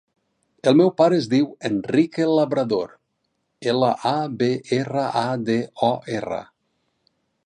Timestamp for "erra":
4.79-5.05, 6.21-6.41